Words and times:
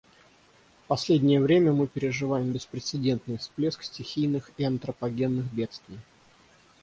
В 0.83 0.87
последнее 0.87 1.39
время 1.39 1.73
мы 1.73 1.85
переживаем 1.85 2.51
беспрецедентный 2.51 3.37
всплеск 3.37 3.83
стихийных 3.83 4.49
и 4.57 4.63
антропогенных 4.63 5.53
бедствий. 5.53 5.99